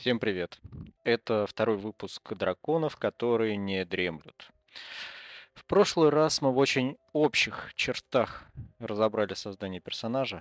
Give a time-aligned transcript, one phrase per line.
[0.00, 0.60] Всем привет.
[1.02, 4.48] Это второй выпуск драконов, которые не дремлют.
[5.54, 8.44] В прошлый раз мы в очень общих чертах
[8.78, 10.40] разобрали создание персонажа.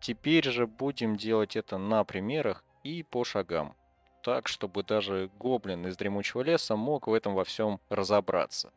[0.00, 3.76] Теперь же будем делать это на примерах и по шагам.
[4.22, 8.72] Так, чтобы даже гоблин из дремучего леса мог в этом во всем разобраться.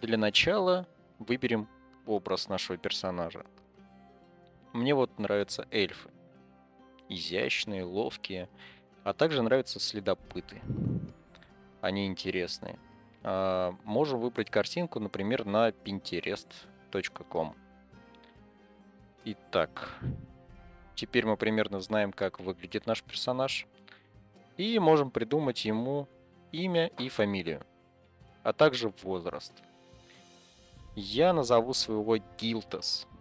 [0.00, 0.88] Для начала
[1.20, 1.68] выберем
[2.06, 3.46] образ нашего персонажа.
[4.72, 6.10] Мне вот нравятся эльфы
[7.08, 8.48] изящные, ловкие,
[9.04, 10.60] а также нравятся следопыты.
[11.80, 12.78] Они интересные.
[13.22, 17.54] А, можем выбрать картинку, например, на pinterest.com.
[19.24, 19.98] Итак,
[20.94, 23.66] теперь мы примерно знаем, как выглядит наш персонаж.
[24.56, 26.08] И можем придумать ему
[26.50, 27.64] имя и фамилию,
[28.42, 29.52] а также возраст.
[30.96, 33.06] Я назову своего Гилтас–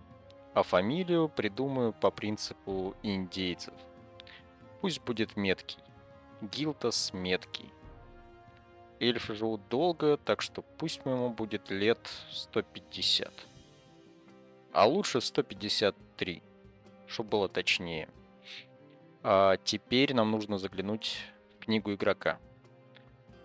[0.57, 3.75] а фамилию придумаю по принципу индейцев.
[4.81, 5.77] Пусть будет меткий.
[6.41, 7.71] Гилтас меткий.
[8.99, 11.99] Эльфы живут долго, так что пусть ему будет лет
[12.31, 13.31] 150.
[14.73, 16.41] А лучше 153,
[17.05, 18.09] чтобы было точнее.
[19.21, 21.19] А теперь нам нужно заглянуть
[21.55, 22.39] в книгу игрока.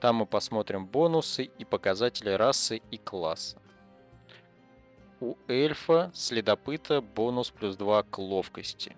[0.01, 3.61] Там мы посмотрим бонусы и показатели расы и класса.
[5.23, 8.97] У эльфа следопыта бонус плюс 2 к ловкости.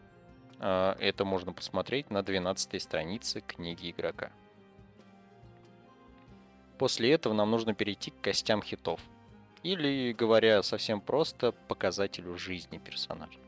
[0.58, 4.33] А, это можно посмотреть на 12 странице книги игрока.
[6.78, 9.02] После этого нам нужно перейти к костям хитов.
[9.62, 13.39] Или, говоря совсем просто, показателю жизни персонажа.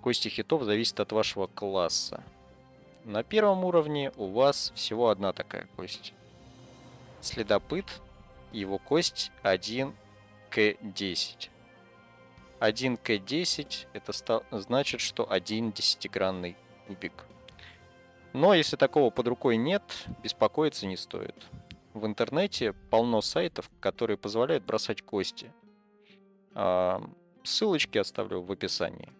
[0.00, 2.24] Кости хитов зависят от вашего класса.
[3.04, 6.14] На первом уровне у вас всего одна такая кость.
[7.20, 8.00] Следопыт,
[8.50, 9.92] его кость 1
[10.48, 11.50] к 10.
[12.58, 17.26] 1 к 10 это значит, что один десятигранный кубик.
[18.32, 19.82] Но если такого под рукой нет,
[20.22, 21.34] беспокоиться не стоит.
[21.94, 25.50] В интернете полно сайтов, которые позволяют бросать кости.
[26.54, 27.02] А,
[27.42, 29.12] ссылочки оставлю в описании.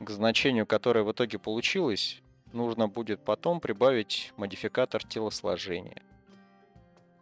[0.00, 2.20] К значению, которое в итоге получилось,
[2.52, 6.02] нужно будет потом прибавить модификатор телосложения.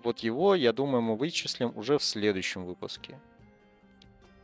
[0.02, 3.18] Вот его, я думаю, мы вычислим уже в следующем выпуске.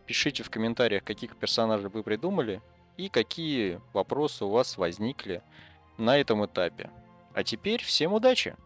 [0.07, 2.61] Пишите в комментариях, каких персонажей вы придумали
[2.97, 5.43] и какие вопросы у вас возникли
[5.99, 6.91] на этом этапе.
[7.35, 8.57] А теперь всем удачи!